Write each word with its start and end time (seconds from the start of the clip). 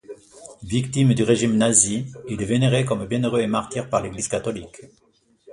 Victime 0.63 1.13
du 1.13 1.21
régime 1.21 1.55
nazi, 1.57 2.07
il 2.27 2.41
est 2.41 2.45
vénéré 2.45 2.85
comme 2.85 3.05
bienheureux 3.05 3.41
et 3.41 3.45
martyr 3.45 3.87
par 3.87 4.01
l'Église 4.01 4.29
catholique. 4.29 4.81